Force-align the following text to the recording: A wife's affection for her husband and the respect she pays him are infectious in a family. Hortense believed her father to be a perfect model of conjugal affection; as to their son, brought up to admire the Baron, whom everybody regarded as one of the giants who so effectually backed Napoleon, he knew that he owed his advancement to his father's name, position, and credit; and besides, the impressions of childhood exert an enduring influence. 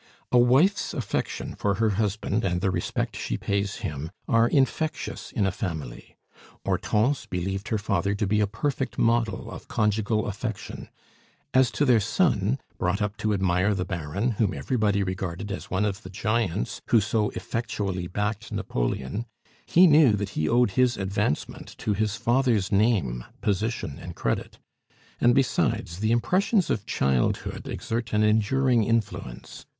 A 0.31 0.39
wife's 0.39 0.95
affection 0.95 1.53
for 1.53 1.75
her 1.75 1.91
husband 1.91 2.43
and 2.43 2.59
the 2.61 2.71
respect 2.71 3.15
she 3.15 3.37
pays 3.37 3.75
him 3.85 4.09
are 4.27 4.47
infectious 4.47 5.31
in 5.31 5.45
a 5.45 5.51
family. 5.51 6.17
Hortense 6.65 7.27
believed 7.27 7.67
her 7.67 7.77
father 7.77 8.15
to 8.15 8.25
be 8.25 8.39
a 8.41 8.47
perfect 8.47 8.97
model 8.97 9.51
of 9.51 9.67
conjugal 9.67 10.25
affection; 10.25 10.89
as 11.53 11.69
to 11.73 11.85
their 11.85 11.99
son, 11.99 12.57
brought 12.79 12.99
up 12.99 13.15
to 13.17 13.31
admire 13.31 13.75
the 13.75 13.85
Baron, 13.85 14.31
whom 14.31 14.55
everybody 14.55 15.03
regarded 15.03 15.51
as 15.51 15.69
one 15.69 15.85
of 15.85 16.01
the 16.01 16.09
giants 16.09 16.81
who 16.87 16.99
so 16.99 17.29
effectually 17.35 18.07
backed 18.07 18.51
Napoleon, 18.51 19.27
he 19.67 19.85
knew 19.85 20.13
that 20.13 20.29
he 20.29 20.49
owed 20.49 20.71
his 20.71 20.97
advancement 20.97 21.77
to 21.77 21.93
his 21.93 22.15
father's 22.15 22.71
name, 22.71 23.23
position, 23.41 23.99
and 23.99 24.15
credit; 24.15 24.57
and 25.19 25.35
besides, 25.35 25.99
the 25.99 26.11
impressions 26.11 26.71
of 26.71 26.87
childhood 26.87 27.67
exert 27.67 28.13
an 28.13 28.23
enduring 28.23 28.83
influence. 28.83 29.67